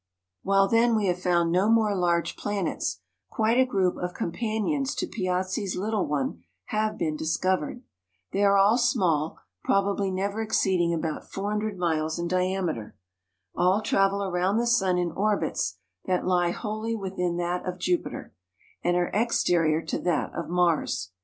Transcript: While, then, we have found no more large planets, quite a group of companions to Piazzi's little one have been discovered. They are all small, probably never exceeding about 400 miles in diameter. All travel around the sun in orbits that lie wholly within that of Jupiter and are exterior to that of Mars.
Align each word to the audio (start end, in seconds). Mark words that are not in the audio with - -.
While, 0.41 0.67
then, 0.67 0.95
we 0.95 1.05
have 1.05 1.21
found 1.21 1.51
no 1.51 1.69
more 1.69 1.95
large 1.95 2.35
planets, 2.35 3.01
quite 3.29 3.59
a 3.59 3.67
group 3.69 3.97
of 3.97 4.15
companions 4.15 4.95
to 4.95 5.05
Piazzi's 5.05 5.75
little 5.75 6.07
one 6.07 6.41
have 6.69 6.97
been 6.97 7.15
discovered. 7.15 7.83
They 8.31 8.43
are 8.43 8.57
all 8.57 8.79
small, 8.79 9.37
probably 9.63 10.09
never 10.09 10.41
exceeding 10.41 10.91
about 10.91 11.31
400 11.31 11.77
miles 11.77 12.17
in 12.17 12.27
diameter. 12.27 12.95
All 13.55 13.79
travel 13.83 14.23
around 14.23 14.57
the 14.57 14.65
sun 14.65 14.97
in 14.97 15.11
orbits 15.11 15.77
that 16.05 16.25
lie 16.25 16.49
wholly 16.49 16.95
within 16.95 17.37
that 17.37 17.63
of 17.67 17.77
Jupiter 17.77 18.33
and 18.83 18.97
are 18.97 19.11
exterior 19.13 19.83
to 19.83 19.99
that 19.99 20.33
of 20.33 20.49
Mars. 20.49 21.11